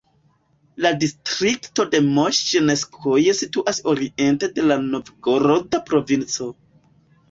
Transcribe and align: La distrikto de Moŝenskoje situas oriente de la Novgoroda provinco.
La 0.85 0.91
distrikto 1.03 1.85
de 1.91 2.01
Moŝenskoje 2.07 3.37
situas 3.43 3.85
oriente 3.95 4.53
de 4.59 4.69
la 4.73 4.83
Novgoroda 4.91 5.87
provinco. 5.95 6.55